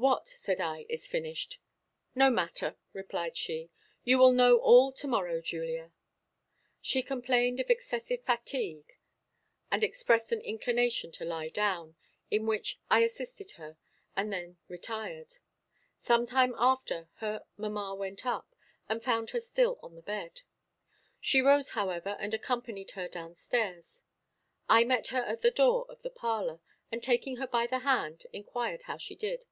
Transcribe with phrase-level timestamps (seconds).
[0.00, 1.58] "What," said I, "is finished?"
[2.14, 3.68] "No matter," replied she;
[4.04, 5.90] "you will know all to morrow, Julia."
[6.80, 8.96] She complained of excessive fatigue,
[9.72, 11.96] and expressed an inclination to lie down;
[12.30, 13.76] in which I assisted her,
[14.14, 15.32] and then retired.
[16.00, 18.54] Some time after, her mamma went up,
[18.88, 20.42] and found her still on the bed.
[21.20, 24.02] She rose, however, and accompanied her down stairs.
[24.68, 26.60] I met her at the door of the parlor,
[26.92, 29.44] and, taking her by the hand, inquired how she did.